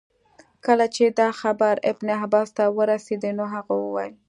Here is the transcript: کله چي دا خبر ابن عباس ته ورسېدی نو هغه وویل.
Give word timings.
کله 0.65 0.85
چي 0.95 1.03
دا 1.19 1.29
خبر 1.41 1.75
ابن 1.91 2.07
عباس 2.23 2.49
ته 2.57 2.63
ورسېدی 2.77 3.31
نو 3.37 3.45
هغه 3.53 3.73
وویل. 3.83 4.13